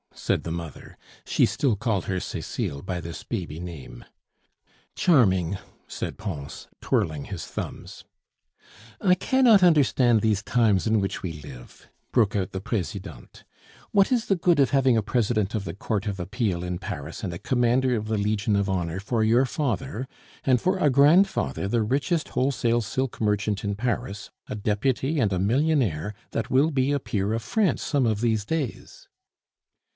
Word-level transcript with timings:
said 0.13 0.43
the 0.43 0.51
mother. 0.51 0.97
She 1.25 1.45
still 1.45 1.75
called 1.75 2.05
her 2.05 2.19
Cecile 2.19 2.81
by 2.81 2.99
this 2.99 3.23
baby 3.23 3.59
name. 3.59 4.03
"Charming!" 4.95 5.57
said 5.87 6.17
Pons, 6.17 6.67
twirling 6.81 7.25
his 7.25 7.45
thumbs. 7.45 8.03
"I 8.99 9.13
cannot 9.15 9.61
understand 9.63 10.19
these 10.21 10.41
times 10.43 10.85
in 10.87 10.99
which 10.99 11.21
we 11.23 11.33
live," 11.33 11.87
broke 12.11 12.35
out 12.35 12.51
the 12.51 12.59
Presidente. 12.59 13.43
"What 13.91 14.11
is 14.11 14.25
the 14.25 14.35
good 14.35 14.59
of 14.59 14.71
having 14.71 14.97
a 14.97 15.03
President 15.03 15.53
of 15.55 15.65
the 15.65 15.73
Court 15.73 16.07
of 16.07 16.19
Appeal 16.19 16.63
in 16.63 16.77
Paris 16.79 17.23
and 17.23 17.31
a 17.31 17.39
Commander 17.39 17.95
of 17.95 18.07
the 18.07 18.17
Legion 18.17 18.55
of 18.55 18.67
Honor 18.67 18.99
for 18.99 19.23
your 19.23 19.45
father, 19.45 20.07
and 20.43 20.59
for 20.59 20.77
a 20.79 20.89
grandfather 20.89 21.67
the 21.67 21.83
richest 21.83 22.29
wholesale 22.29 22.81
silk 22.81 23.21
merchant 23.21 23.63
in 23.63 23.75
Paris, 23.75 24.29
a 24.47 24.55
deputy, 24.55 25.19
and 25.19 25.31
a 25.31 25.39
millionaire 25.39 26.13
that 26.31 26.49
will 26.49 26.71
be 26.71 26.91
a 26.91 26.99
peer 26.99 27.33
of 27.33 27.43
France 27.43 27.81
some 27.83 28.05
of 28.05 28.21
these 28.21 28.43
days?" 28.43 29.07